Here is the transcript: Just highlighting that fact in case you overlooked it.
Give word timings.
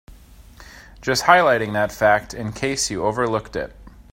Just 0.99 1.25
highlighting 1.25 1.73
that 1.73 1.91
fact 1.91 2.33
in 2.33 2.53
case 2.53 2.89
you 2.89 3.03
overlooked 3.03 3.55
it. 3.55 3.75